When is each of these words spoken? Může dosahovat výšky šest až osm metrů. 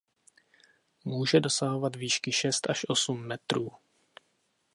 Může 1.03 1.39
dosahovat 1.39 1.95
výšky 1.95 2.31
šest 2.31 2.69
až 2.69 2.85
osm 2.89 3.27
metrů. 3.27 3.71